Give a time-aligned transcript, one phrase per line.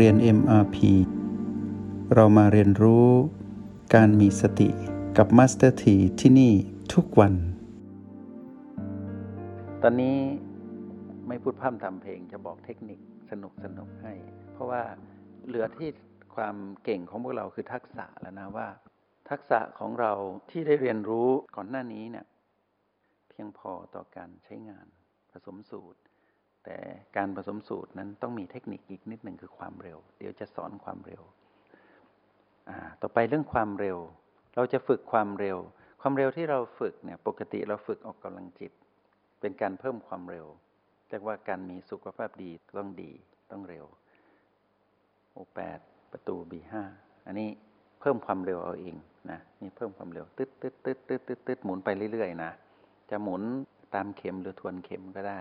[0.00, 0.76] เรียน MRP
[2.14, 3.08] เรามาเรียนรู้
[3.94, 4.68] การมีสติ
[5.16, 6.52] กับ Master T ที่ที่นี่
[6.94, 7.34] ทุกวัน
[9.82, 10.16] ตอนนี้
[11.28, 12.98] ไม่พูดพร่ำทำเพลงจะบอกเทคนิค
[13.30, 14.12] สนุกสนุกให้
[14.52, 14.82] เพราะว่า
[15.46, 15.88] เหลือที่
[16.34, 18.68] ความเก่งของพวกเราคือทักษะแล้วนะว่า
[19.30, 20.12] ทักษะของเรา
[20.50, 22.26] ที่ได้เรียนรู้ก่อนหน้านี้เนี่ย
[23.28, 24.86] เพียงพอต่อการใช้งาน
[25.30, 26.00] ผสมสูตร
[26.64, 26.76] แต่
[27.16, 31.22] การผสมสูตรนั้นต้องมีเทคนิคอีกนิดหนึ่งคือความเร็ว เดี๋ยวจะสอนความเร็ว
[33.00, 33.98] ต่อไปเรื่องความเร็ว
[34.54, 35.58] เราจะฝึกความเร็ว
[36.00, 38.72] ความเร็วที่เราฝึกเนี่ยปกติเราฝึกออกกำลังจิต
[39.40, 40.46] เป็นการเพิ่มความเร็ว
[41.08, 43.10] เรียกว่าการมีสุขภาพดีต้องดี
[43.50, 43.86] ต้องเร็ว
[45.32, 45.78] โอแปด
[46.12, 46.82] ประตูบีห้า
[47.26, 47.48] อันนี้
[48.00, 48.94] เพิ่มความเร็วเอาเอง
[49.30, 52.50] นะนี่เพิ่มความเร็วตึ๊ดตึ๊ดตึ๊ดตึ๊ดตึ๊ดตึ๊ดหมุนไปเรื่อยๆนะ
[53.10, 53.42] จะหมุน
[53.94, 55.40] ตามเข็มหรือทวนเข็มก็ได้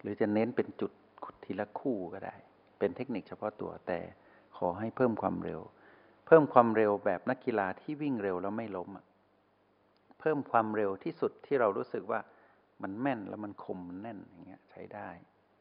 [0.00, 0.92] หรือจะเน้นเป็นจุด
[1.44, 2.36] ทีละคู่ก็ได้
[2.78, 4.00] เป็นเทคนิคเฉพาะตัวแต่
[4.56, 5.60] ขอให้เพิ่มความเร็ว
[6.26, 8.90] เพิ่มความเร็วแบบนักกีฬาที่วิ่งเร็วแล้วไม่ล้ม
[10.20, 12.20] เพิ่มความเร็วที่สุดที่เรารู้สึกว่า
[12.82, 15.08] มันแม่นแล้วมันคมมันแน่นอย่างเงี้ยใช้ได้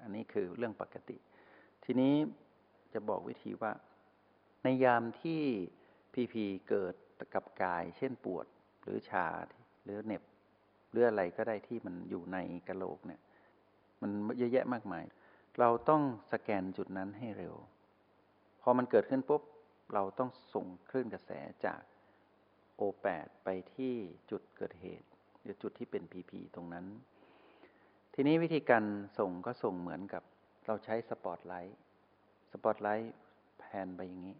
[0.02, 1.18] อันนี้คือเรื่องปกติ
[1.84, 2.14] ทีนี้
[2.94, 3.72] จะบอกวิธีว่า
[4.64, 5.42] ในยามที่
[6.14, 6.96] พีพีเกิด
[7.34, 8.46] กับกาย เช่นปวด
[8.84, 9.28] หรือชา
[9.84, 10.24] หรือเหน็บ
[10.90, 13.22] หรืออะไรก็ได้ที่มันอยู่ในกระโหลกเนี่ย
[14.02, 15.04] มันเยอะแยะมากมาย
[15.60, 17.56] เราต้องสแกนจุดนั้นให้เร็ว
[18.62, 19.42] พอมันเกิดขึ้นปุ๊บ
[19.94, 21.32] เราต้องส่งคลื่นกระแส
[21.66, 21.82] จาก
[22.76, 23.94] โอแปดไปที่
[24.32, 25.08] จุดเกิดเหตุ
[25.44, 26.86] หรือจุดที่เป็นพีพีตรงนั้น
[28.14, 28.84] ทีนี้วิธีการ
[29.20, 30.24] ส่งก็ส่งเหมือนกับ
[30.66, 31.78] เราใช้สปอตไลท์
[32.52, 33.14] สปอตไลท์
[33.60, 34.36] แพนไปอย่างนี้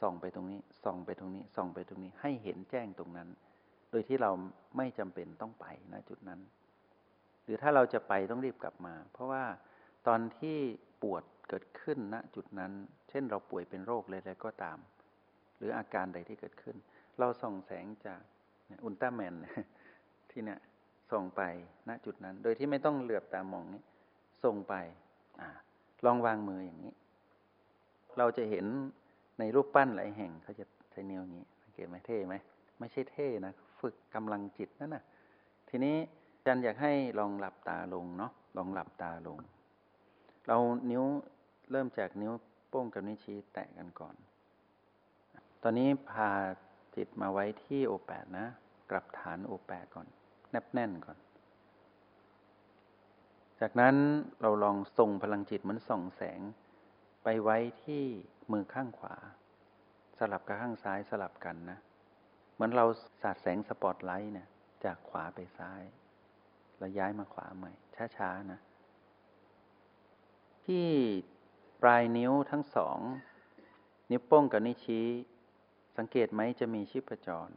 [0.00, 3.28] ส่องไปตรงนี้ ส่องไปตรงนี้ ส่องไปตรงนี้ ให้เห็นแจ้งตรงนั้น
[3.90, 4.30] โดยที่เรา
[4.76, 6.40] ไม่จำเป็นต้องไปณจุดนั้น
[7.48, 9.44] รือถ้าเราจะไปต้องรีบกลับมา เพราะว่า
[10.06, 10.58] ตอนที่
[11.02, 12.72] ปวดเกิดขึ้นณจุดนั้น
[13.08, 14.78] เช่นเราป่วยเป็นโรคอะไรก็ตาม
[15.58, 16.76] หรืออาการใดที่เกิดขึ้น
[17.18, 18.20] เราส่องแสงจาก
[18.84, 19.34] อุลตร้าแมน
[20.30, 20.60] ที่เนี่ย
[21.10, 21.42] ส่องไป
[21.88, 23.82] ณจุดนั้น โดยที่ไม่ต้องเหลือบตามองนี้
[24.44, 24.74] ส่งไป
[25.40, 25.42] อ
[26.04, 26.92] ลองวางมืออย่างนี้
[28.18, 28.66] เราจะเห็น
[29.38, 32.34] ในรูปปั้นหลายแห่งเขาจะใช้นิ้วนี้สังเกตไหมเท่ไหม
[32.78, 35.04] ไม่ใช่เท่นะฝึกกำลังจิตนั่นนะ
[35.68, 35.96] ทีนี้
[36.46, 39.38] จารย์อยากให้ลองหลับตาลงเนาะลองหลับตาลง
[40.46, 40.56] เรา
[40.90, 41.04] นิ้ว
[41.70, 42.32] เริ่มจากนิ้ว
[42.68, 44.14] โป้งกับนิ้วชี้แตะกันก่อน
[45.62, 46.30] ตอนนี้พา
[46.96, 48.46] จิตมาไว้ที่โอแปดนะ
[48.90, 50.06] กลับฐานโอแปดก่อน
[50.50, 51.18] แนบแน่นก่อน
[53.60, 53.96] จากนั้น
[54.42, 56.40] เราลองส่งพลังจิตเหมือนส่องแสง
[57.24, 58.04] ไปไว้ที่
[58.52, 59.16] มือข้างขวา
[60.18, 61.78] สลับกับข้างซ้ายสลับกันนะ
[62.54, 62.84] เหมือนเรา
[63.22, 64.48] สาดแสงสปอตไลท์เนี่ย
[64.84, 65.82] จากขวาไปซ้าย
[66.78, 67.72] แล้วย้ายมาขวาใหม่
[68.16, 68.60] ช้าๆนะ
[70.66, 70.86] ที่
[71.82, 72.98] ปลายนิ้วทั้งสอง
[74.10, 75.06] นิ้วโป้งกับนิ้วชี้
[75.96, 77.50] สังเกตไหมจะมีชีพจร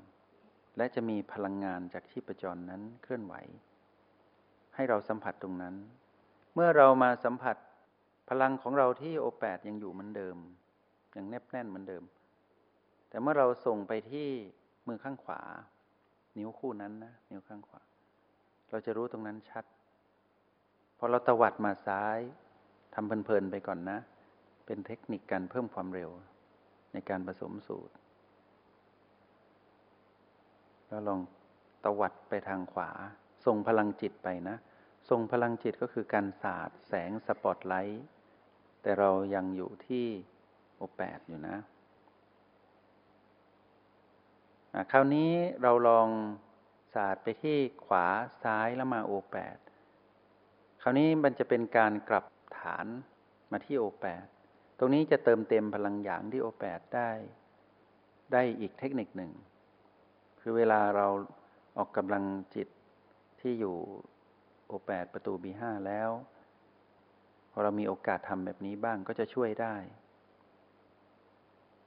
[0.78, 3.34] และจะมีพลังงานจากชีพจรนั้นเคลื่อนไหว
[4.76, 5.76] ให้เราสัมผัสตรงนั้น
[6.54, 7.56] เมื่อเรามาสัมผัส
[8.30, 10.38] พลังของเราที่โอแปดยังอยู่เหมือนเดิม
[11.16, 12.04] ยังแนบแน่นเหมือนเดิม
[13.10, 14.28] แต่เมื่อเราส่งไปที่
[14.88, 15.42] มือข้างขวา
[16.38, 17.82] นิ้วคู่นั้นนะนิ้วข้างขวา
[18.72, 19.66] เราจะรู้ตรงนั้นชัด
[20.98, 22.20] พอเราตวัดมาซ้าย
[22.94, 24.00] ทำเพลินๆไปก่อนนะ
[24.66, 26.12] เป็นเทคนิคการเพิ่มความเร็ว
[26.94, 27.94] ในการผสมสูตร
[30.88, 31.20] แล้วลอง
[31.84, 32.90] ตวัดไปทางขวา
[33.46, 34.58] ส่งพลังจิตไปนะ
[35.10, 38.06] ส่งพลังจิตก็คือการสาดแสงสปอตไลท์
[38.82, 40.06] แต่เรายังอยู่ที่
[40.76, 41.56] โอแปดอยู่นะ
[44.92, 46.08] คราวนี้เราลอง
[46.94, 48.08] สาดไปที่ขวา
[48.44, 49.58] ซ้ายแล้วมาโอแปด
[50.82, 52.26] คราวนี้มันจะเป็นการกลับ
[52.60, 52.86] ฐาน
[53.52, 54.26] มาที่โอแปด
[54.78, 57.10] ตรงนี้จะเติมเต็มพลังหยางที่โอแปดได้
[58.32, 59.32] ได้อีกเทคนิคหนึ่ง
[60.40, 61.08] คือเวลาเรา
[61.78, 62.24] ออกกำลัง
[62.56, 62.68] จิต
[63.42, 63.76] ที่อยู่
[64.68, 66.10] โอแปดประตูบีห้าแล้ว
[67.52, 69.76] พอเรามีโอกาสทำแบบนี้บ้างก็จะช่วยได้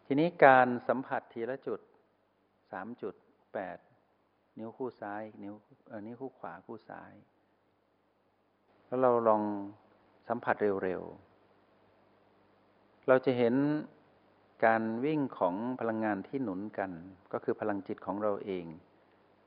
[0.06, 1.80] ทีนี้การสัมผัสทีละจุด
[2.72, 3.14] สามจุด
[3.54, 3.78] แปด
[4.58, 5.54] นิ้วคู่ซ้ายนิ้ว
[5.88, 7.12] เออนิ้วคู่ขวาคู่ซ้าย
[8.86, 9.42] แล้วเราลอง
[10.28, 13.54] สัมผัสเร็วๆ เราจะเห็น
[14.64, 16.90] การวิ่งของพลังงานที่หนุนกัน
[17.32, 18.64] ก็คือพลังจิตของเราเอง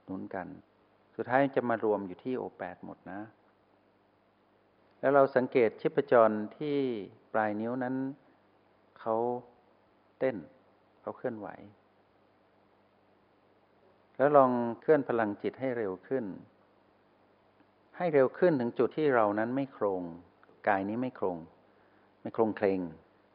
[0.05, 0.47] หนุนกัน
[1.15, 3.19] สุดท้ายจะมารวมอยู่ที่โอแปดหมดนะ
[4.99, 6.77] แล้วเราสังเกตชิปจรที่
[7.33, 7.95] ปลายนิ้วนั้น
[8.99, 9.15] เขา
[10.19, 10.37] เต้น
[11.01, 11.47] เขาเคลื่อนไหว
[14.17, 16.25] แล้วลองเคลื่อนพลังจิตให้เร็วขึ้น
[17.97, 20.03] ให้เร็วขึ้นถึงจุดที่เรานั้นไม่โครง
[20.67, 21.37] กายนี้ไม่โครง
[22.21, 22.79] ไม่โครงเคลง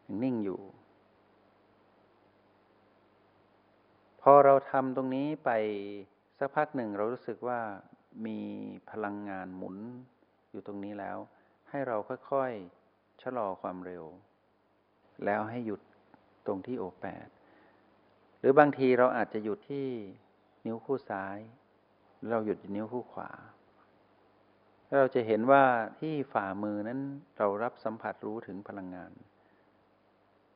[0.07, 0.61] ยังนิ่งอยู่
[4.23, 5.51] พอเราทำตรงนี้ไป
[6.39, 7.61] สักพักหนึ่งเรารู้สึกว่า
[8.27, 8.41] มี
[8.91, 9.77] พลังงานหมุน
[10.51, 11.19] อยู่ตรงนี้แล้ว
[11.71, 11.97] ให้เรา
[12.31, 14.05] ค่อยๆชะลอความเร็ว
[15.25, 15.81] แล้วให้หยุด
[16.47, 17.29] ตรงที่โอแปด
[18.39, 19.89] หรือบางทีเราอาจจะหยุดที่
[20.67, 21.39] นิ้วคู่ซ้าย
[22.31, 23.31] เราหยุดนิ้วคู่ขวา
[24.99, 25.65] เราจะเห็นว่า
[26.01, 27.01] ที่ฝ่ามือนั้น
[27.39, 29.13] เรารับสัมผัสรู้ถึงพลังงาน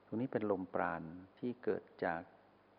[0.07, 1.03] ตรงนี้เป็นลมปราณ
[1.39, 2.21] ที่เกิดจาก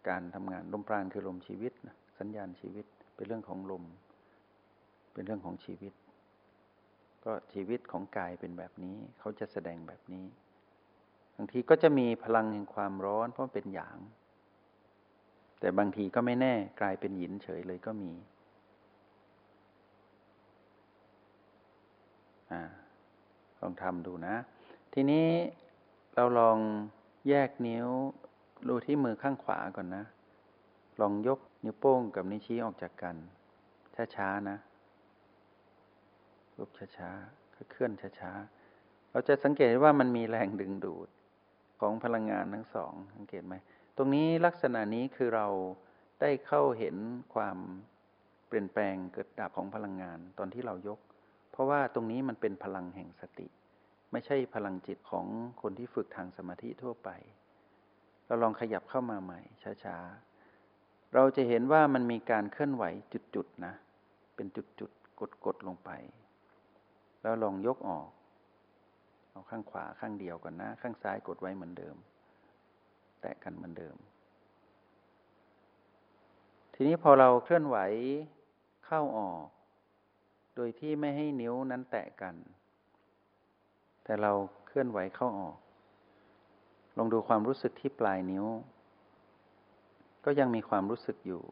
[0.10, 2.86] การทำงานลมปราณคือลมชีวิตนะสัญญาณชีวิต
[3.16, 3.84] เป็นเรื่องของลม
[5.14, 5.94] เป็นเรื่องของชีวิต
[7.26, 10.26] ก็ชีวิตของกายเป็นแบบนี้ เขาจะแสดงแบบนี้
[11.36, 13.98] บางทีก็จะมีพลังแห่งความร้อนเพราะเป็นหยาง
[15.60, 18.12] แต่บางทีก็ไม่แน่กลายเป็นหยินเฉยเลยก็มี
[22.52, 22.54] อ
[23.62, 24.36] ลองทำดูนะ
[24.94, 25.28] ทีนี้
[26.16, 26.58] เราลอง
[27.30, 27.88] แยกนิ้ว
[28.70, 30.06] ดูที่มือข้างขวาก่อนนะ
[31.02, 33.16] ลองยกนิ้วโป้งกับนิ้วชี้ออกจากกัน
[34.16, 34.58] ช้าๆนะ
[36.58, 41.08] ยกช้าๆเคลื่อนช้าๆเราจะสังเกตว่ามันมีแรงดึงดูด
[41.80, 43.56] ของพลังงานทั้งสอง สังเกตไหม
[43.98, 45.48] ตรงนี้ลักษณะนี้คือเรา
[46.22, 46.96] ได้เข้าเห็น
[47.34, 47.58] ความ
[48.48, 51.00] เปลี่ยนแปลงเกิดดับของพลังงานตอนที่เรายก
[51.52, 53.48] เพราะว่าตรงนี้มันเป็นพลังแห่งสติ
[54.12, 55.26] ไม่ใช่พลังจิตของ
[55.62, 57.10] คนที่ฝึกทางสมาธิทั่วไป
[58.26, 59.40] เราลองขยับเข้ามาใหม่
[59.84, 62.84] ช้าๆ เราจะเห็นว่ามันมีการเคลื่อนไหว
[63.36, 63.74] จุดๆนะ
[64.36, 65.90] เป็นจุดๆกดๆลงไป
[67.22, 68.08] แล้วลองยกออก
[69.32, 71.96] เอาข้างขวาข้างเดียวก่อนนะ ข้างซ้ายกดไว้เหมือนเดิม
[73.22, 73.98] แตะกันเหมือนเดิม
[76.74, 77.78] ทีนี้พอเราเคลื่อนไหว
[78.86, 79.46] เข้าออก
[80.56, 82.36] โดยที่ไม่ให้นิ้วนั้นแตะกัน
[84.04, 84.32] แต่เรา
[84.68, 85.58] เคลื่อนไหวเข้าออก
[86.98, 88.46] ลองดูความรู้สึกที่ปลายนิ้ว
[90.26, 91.44] ก็ยังมีความรู้สึกอยู่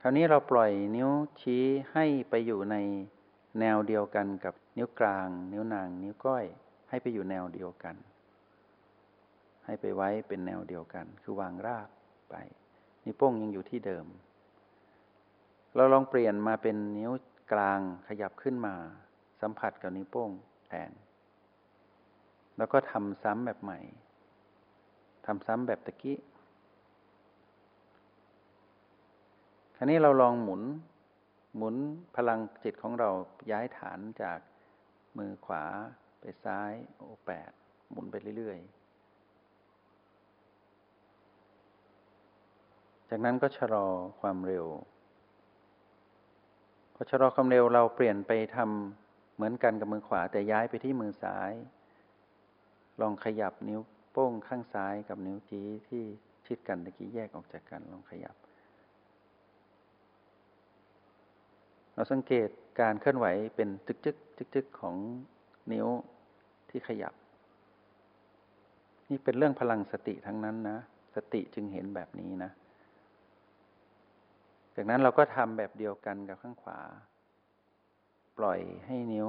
[0.00, 1.10] คราวนี้เราปล่อยนิ้ว
[1.40, 1.62] ชี้
[1.92, 2.76] ให้ไปอยู่ใน
[3.60, 6.44] แนวเดียวกันกับ นิ้วกลาง นิ้วนาง นิ้วก้อย
[6.88, 7.96] ให้ไปอยู่แนวเดียวกัน
[9.64, 11.88] ให้ไปไว้เป็นแนวเดียวกัน คือวางราบ
[12.30, 12.34] ไป
[13.04, 14.06] นิ้วโป้งยังอยู่ที่เดิม
[15.74, 17.10] เราลองเปลี่ยนมาเป็นนิ้ว
[17.52, 18.74] กลางขยับขึ้นมา
[19.40, 20.30] สัมผัสกับนิ้วโป้ง
[20.66, 20.90] แทน
[22.56, 23.78] แล้วก็ทำซ้ำแบบใหม่
[25.26, 26.18] ทำซ้ำแบบตะกี้
[29.76, 30.62] คราวนี้เราลองหมุน
[31.56, 31.76] หมุน
[32.16, 33.10] พลังจิตของเรา
[33.50, 34.38] ย้ายฐานจาก
[35.18, 35.64] มือขวา
[36.20, 37.50] ไปซ้ายโอแปด
[37.90, 38.84] หมุนไปเรื่อยๆ
[43.08, 43.86] จากนั้นก็ชะลอ
[44.20, 44.66] ความเร็ว
[46.94, 51.52] พอชะลอความเร็วเราเปลี่ยนไปทำเหมือนกันกับมือขวาแต่ย้ายไปที่มือซ้าย
[53.00, 53.80] ลองขยับนิ้ว
[54.12, 56.02] โป้งข้างซ้ายกับนิ้วชี้ที่
[56.46, 58.36] ชิดกันตะกี้แยกออกจากกันลองขยับ
[61.94, 62.48] เราสังเกต
[62.80, 63.26] การเคลื่อนไหว
[63.56, 64.96] เป็นจึกจึกจึกจึกของ
[65.72, 65.86] นิ้ว
[66.70, 67.14] ที่ขยับ
[69.08, 70.78] นี่เป็นเรื่องพลังสติทั้งนั้นนะ
[71.14, 72.50] สติจึงเห็นแบบนี้นะ
[74.74, 76.80] จากนั้นเราก็ทำแบบเดียวกันกับข้างขวา
[78.38, 79.28] ปล่อยให้นิ้ว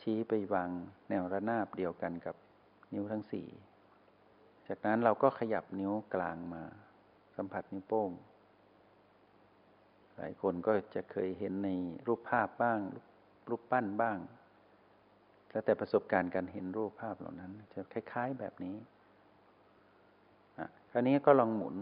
[0.00, 0.70] ชี้ไปวาง
[1.08, 2.36] แนวระนาบเดียวกันกับ
[2.92, 3.46] นิ้วทั้งสี่
[4.68, 6.62] จากนั้นเราก็ขยับนิ้วกลางมา
[7.36, 8.10] สัมผัสนิ้วโป้ง
[10.22, 11.70] หลายคนก็จะเคยเห็นใน
[12.06, 12.80] รูปภาพบ้าง
[13.48, 14.18] รูปปั้นบ้าง
[15.50, 18.76] แล้วแต่ประสบการณ์การเห็นรูปภาพเหล่านั้น จะคล้าย ๆแบบนี้
[20.90, 21.76] คราวนี้ก็ลองหมุน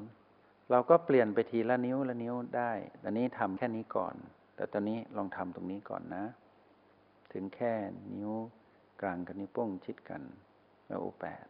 [0.71, 2.73] เราก็เปลี่ยนไปทีละนิ้วละนิ้วได้
[3.05, 4.15] อันนี้ทำแค่นี้ก่อน
[4.57, 6.25] แต่ตอนนี้ลองทำตรงนี้ก่อนนะ
[7.33, 7.73] ถึงแค่
[8.15, 8.31] นิ้ว
[9.03, 10.23] กลางกับนิ้วโป้งชิดกัน
[10.87, 11.47] แล้วโอแปด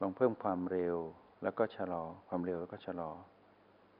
[0.00, 0.96] ลองเพิ่มความเร็ว
[1.42, 3.10] แล้วก็ชะลอ ความเร็วแล้วก็ชะลอ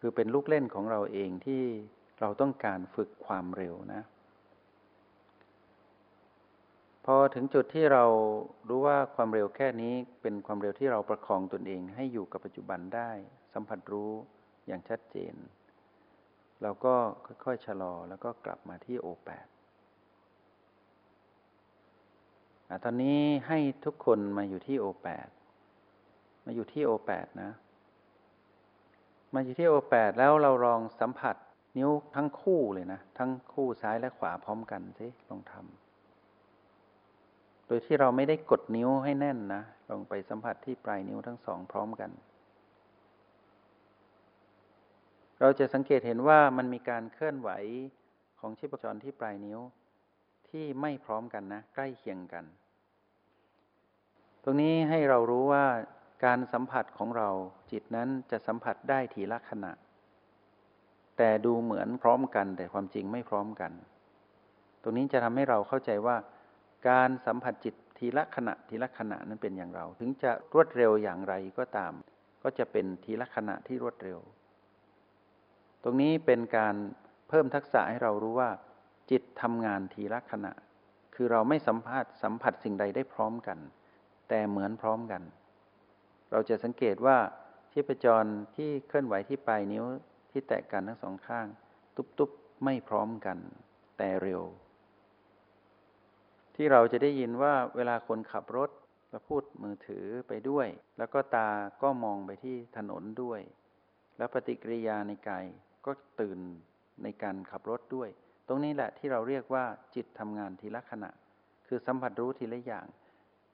[0.00, 1.62] คือเป็นลูกเล่นของเราเองที่
[2.20, 4.02] เราต้องการฝึกความเร็วนะ
[7.04, 8.04] พอถึงจุดที่เรา
[8.68, 13.10] รู้ว่าความเร็วแค่นี้เป็นความเร็วที่เราประคองตนเองให้อยู่กับปัจจุบันได้
[13.52, 14.10] สัมผัสรู้
[14.66, 15.34] อย่างชัดเจน
[16.62, 16.94] เราก็
[17.44, 19.46] ค่อยๆชะลอแล้วก็กลับมาที่โอแปด
[22.84, 25.28] ตอนนี้ให้ทุกคนมาอยู่ที่โอแปด
[26.46, 27.50] มาอยู่ที่โอแปดนะ
[29.34, 31.36] มาอยู่ที่โอแปดแล้วเราลองสัมผัส
[31.78, 42.10] นิ้วทั้งคู่เลยนะ ทั้งคู่ซ้ายและขวาพร้อมกันสิลองทำโดยที่เราไม่ได้กดนิ้วให้แน่นนะลองไปสัมผัสที่ปลายนิ้วทั้งสองพร้อมกัน
[45.40, 47.50] เราจะสังเกตเห็นว่ามันมีการเคลื่อนไหว
[48.40, 49.58] ของชีพจรที่ปลายนิ้ว
[50.48, 52.44] ที่ไม่พร้อมกันนะ ใกล้เคียงกัน
[54.42, 55.64] ตรงนี้ให้เรารู้ว่า
[56.24, 57.28] การสัมผัสของเรา
[57.72, 59.72] จิตนั้นจะสัมผัสได้ทีละขณะ
[61.18, 63.72] แต่ดูเหมือนพร้อมกันแต่ความจริงไม่พร้อมกัน
[64.82, 66.16] ตรงนี้จะทำให้เราเข้าใจว่า
[66.88, 71.92] การสัมผัสจิตทีละขณะทีละขณะนั้นเป็นอย่างเรา ถึงจะรวดเร็วอย่างไรก็ตาม
[72.42, 74.18] ก็จะเป็นทีละขณะที่รวดเร็ว
[75.82, 76.74] ตรงนี้เป็นการ
[77.28, 78.50] เพิ่มทักษะให้เรารู้ว่า
[79.10, 80.52] จิตทำงานทีละขณะ
[81.14, 83.58] คือเราไม่สัมผัสสัมผัสสิ่งใดได้พร้อมกัน
[84.28, 85.22] แต่เหมือนพร้อมกัน
[86.32, 87.18] เราจะสังเกตว่า
[87.72, 89.84] ชีพจรที่เคลื่อนไหวที่ปลายนิ้ว
[90.30, 91.46] ที่แตะกันทั้งสองข้าง
[92.18, 93.38] ตุบๆไม่พร้อมกัน
[93.98, 94.42] แต่เร็ว
[96.54, 98.70] ที่เราจะได้ยินว่าเวลาคนขับรถ
[99.10, 100.66] แล้วพูดมือถือไปด้วย
[100.98, 101.48] แล้วก็ตา
[101.82, 103.40] ก็มองไปที่ถนนด้วย
[104.18, 105.44] แล้วปฏิกิริยาในกาย
[105.86, 106.38] ก็ตื่น
[107.02, 108.08] ในการขับรถด้วย
[108.48, 111.10] ตรงนี้แหละที่เราเรียกว่าจิตทำงานทีละขณะ
[111.66, 112.86] คือสัมผัสรู้ทีละอย่าง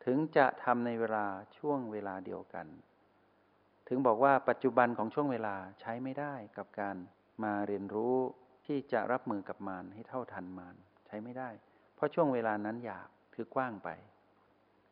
[0.06, 1.26] ถึงจะทำในเวลา
[1.58, 2.66] ช่วงเวลาเดียวกัน
[3.88, 6.96] ถึงบอกว่าปัจจุบันของช่วงเวลาใช้ไม่ได้กับการ
[7.44, 8.14] มาเรียนรู้
[8.66, 11.50] ที่จะรับมือกับมารให้เท่าทันมารใช้ไม่ได้
[11.94, 13.88] เพราะช่วงเวลานั้นหยาบคือกว้างไป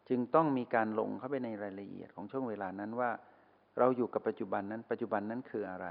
[0.09, 3.11] จึงต้องมีการลงเข้าไปในรายละเอียดของช่วงเวลานั้นว่า
[3.79, 5.89] เราอยู่กับปัจจุบันนั้น ปัจจุบันนั้นคืออะไร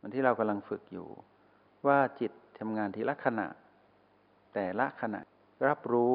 [0.00, 1.08] มันที่เรากำลังฝึกอยู่
[1.86, 3.48] ว่าจิตทำงานทีละขณะ
[4.54, 5.20] แต่ละขณะ
[5.68, 6.14] รับรู้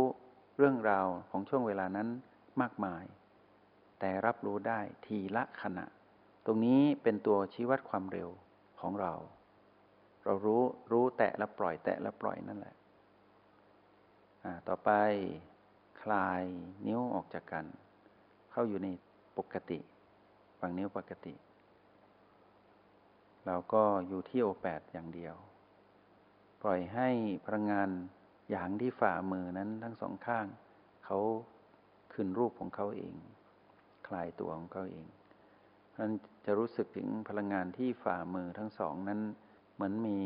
[0.57, 2.07] เรื่องราวของช่วงเวลานั้น
[2.61, 3.03] มากมาย
[3.99, 5.85] แต่รับรู้ได้ทีละขณะ
[6.45, 8.29] ตรงนี้เป็นตัวชี้วัดความเร็ว
[8.79, 9.13] ของเรา
[10.25, 12.75] เรารู้รู้แตะแล้วปล่อยแตะแล้วปล่อยนั่นแหละ
[14.67, 14.89] ต่อไป
[16.01, 16.43] คลาย
[16.87, 17.65] นิ้วออกจากกัน
[18.51, 18.87] เข้าอยู่ใน
[19.37, 19.79] ปกติ
[20.59, 21.33] ฝังนิ้วปกติ
[23.45, 25.35] เราก็อยู่ที่โอแปดอย่างเดียว
[26.61, 27.09] ปล่อยให้
[27.45, 27.89] พลังงาน
[28.49, 30.45] อย่างที่ฝ่ามือนั้นทั้งสองข้าง
[31.05, 31.19] เขา
[32.13, 33.13] ขึ้นรูปของเขาเอง
[34.07, 35.07] คลายตัวของเขาเอง
[35.99, 36.11] นั้น
[36.45, 39.21] จะรู้สึกถึงพลังงานที่ฝ่ามือทั้งสองนั้น
[39.73, 40.17] เหมือนมี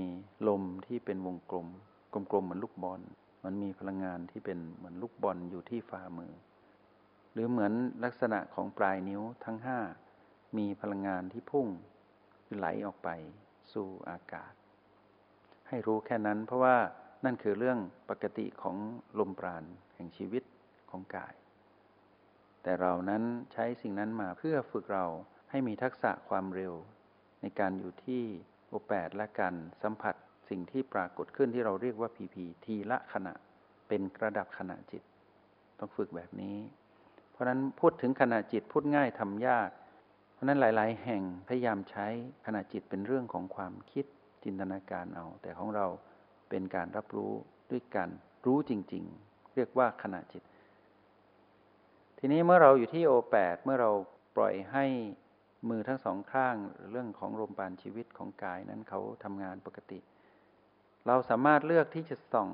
[0.48, 1.68] ลมที่เป็นวงกลม
[2.14, 3.02] กลมๆเหมือนลูกบอล
[3.44, 6.34] มันมีพลังงานที่เป็นเหมือนลูกบอลอยู่ที่ฝ่ามือ
[7.34, 7.74] หรือเหมือน
[8.04, 9.80] ลักษณะของปลายนิ้วทั้งห้า
[10.58, 11.68] มีพลังงานที่พุ่ง
[12.56, 13.10] ไหลออกไป
[13.74, 14.54] สู่อากาศ
[15.68, 16.78] ให้รู้แค่นั้นเพราะว่า
[17.26, 18.78] นั่นคือเรื่องปกติของ
[19.20, 19.64] ลมปราณ
[19.96, 20.44] แห่งชีวิต
[20.92, 21.34] ของกาย
[22.64, 23.24] แต่เรานั้น
[23.54, 25.06] ใช้สิ่งนั้นมาเพื่อฝึกเรา
[25.52, 26.74] ให้มีทักษะความเร็ว
[27.42, 28.24] ในการอยู่ที่
[28.68, 30.16] โอแปดและการสัมผัส
[30.50, 33.34] สิ่งที่ปรากฏขึ้นที่เราเรียกว่าพีพีทีละขณะ
[33.88, 35.04] เป็นระดับขณะจิต
[35.80, 36.58] ต้องฝึกแบบนี้
[37.32, 39.70] เพราะนั้นพูดถึงขณะจิตพูดง่ายทำยาก
[40.34, 42.08] เพราะนั้นหลาย ๆ แห่งพยายามใช้
[42.46, 44.06] ขณะจิตเป็นเรื่องของความคิด
[44.44, 45.88] จินตนาการเอา แต่ของเรา
[46.52, 47.34] เป็นการรับรู้
[47.72, 48.10] ด้วยกัน
[48.46, 50.44] รู้จริง ๆ เรียกว่าขณะจิต
[52.20, 53.92] ทีนี้เมื่อเราอยู่ที่โอแปดเมื่อเรา
[54.36, 54.86] ปล่อยให้
[55.70, 56.56] มือทั้งสองข้าง
[56.92, 60.00] เรื่องของลมปานชีวิตของกายนั้นเขาทำงานปกติ
[61.08, 62.50] เราสามารถเลือกที่จะส่อง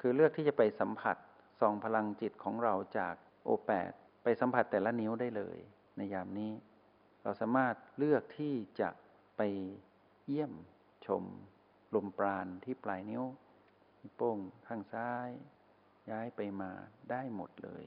[0.00, 1.16] คือเลือกที่จะไปสัมผัส
[1.60, 3.90] ส่องพลังจิตของเราจากโอแปด
[4.22, 5.58] ไปสัมผัสแต่ละนิ้วได้เลย
[5.96, 6.52] ในยามนี้
[7.22, 8.88] เราสามารถเลือกที่จะ
[9.36, 9.40] ไป
[10.26, 10.52] เยี่ยม
[11.06, 11.24] ชม
[11.94, 13.24] ลมปราณที่ปลายนิ้ว
[14.16, 15.30] โป้งข้างซ้าย
[16.10, 16.70] ย้ายไปมา
[17.10, 17.84] ได้หมดเลย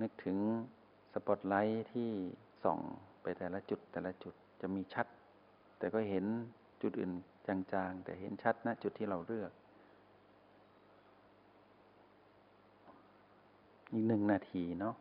[0.00, 0.38] นึกถึง
[1.12, 2.10] สปอตไลท์ที่
[2.64, 2.80] ส่อง
[3.22, 5.06] ไปแต่ละจุดแต่ละจุดจะมีชัด
[5.78, 6.24] แต่ก็เห็น
[6.82, 7.12] จุดอื่น
[7.46, 9.52] จางๆ แต่เห็นชัดณนะจุดที่เราเลือก
[13.92, 14.94] อีกหนึ่งนาทีเนาะ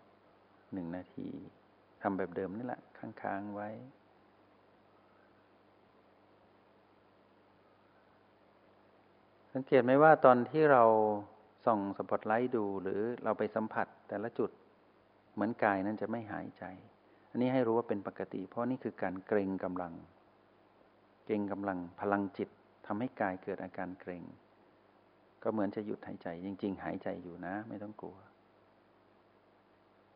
[0.74, 1.28] หนึ่งนาที
[2.02, 3.70] ทำแบบเดิมนี่แหละ ค้างๆไว้
[9.54, 10.84] สังเกตไหมว่าตอนที่เรา
[11.66, 14.52] ส่องสปอตไลท์ดูหรือเราไปสัมผัสแต่ละจุด
[15.34, 16.64] เหมือนกายนั้นจะไม่หายใจ
[17.32, 19.94] อันนี้ให้รู้ว่าเป็นปกติ เพราะนี่คือการเกรงกำลัง
[21.26, 22.50] เกรงกำลังพลังจิต
[22.86, 24.24] ทำให้กายเกิดอาการเกรง
[25.44, 28.18] ก็เหมือนจะหยุดหายใจ จริง ๆ หายใจอยู่นะ ไม่ต้องกลัว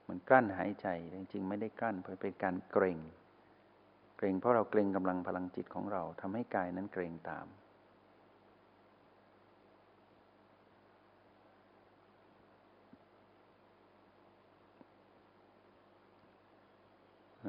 [0.08, 3.00] มันกลั้นหายใจจริง ๆ ไม่ได้กลั้นเพราะเป็นการเกรง
[4.18, 7.46] เกรงเพราะเราเกรงกำลังพลังจิตของเราทำให้กายนั้นเกรงตาม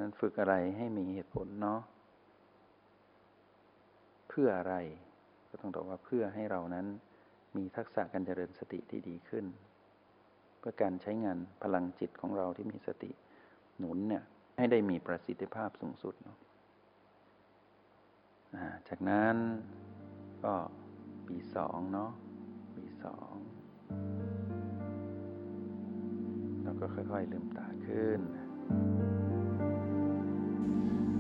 [0.04, 1.80] นั้นฝึกอะไรให้มีเหตุผลเนาะ
[4.28, 4.74] เพื่ออะไร
[5.48, 6.86] ก็ต้องตอบว่าเพื่อให้เรานั้น
[7.56, 9.44] มีทักษะการเจริญสติที่ดีขึ้น
[10.58, 13.10] เพื่อการใช้งานพลังจิตของเราที่มีสติ
[13.78, 14.24] หนุนเนี่ย
[14.56, 16.38] ให้ได้มีประสิทธิภาพสูงสุดเนาะ
[18.88, 19.36] จากนั้น
[20.44, 20.54] ก็
[21.28, 22.10] ปีสองเนาะ
[22.76, 23.32] ปีสอง
[26.62, 28.20] แล้วก็ค่อยๆลืมตาขึ้น